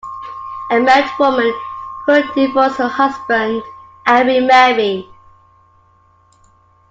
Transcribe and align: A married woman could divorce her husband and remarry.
A 0.71 0.79
married 0.79 1.05
woman 1.19 1.53
could 2.07 2.33
divorce 2.33 2.77
her 2.77 2.87
husband 2.87 3.63
and 4.07 4.27
remarry. 4.27 5.11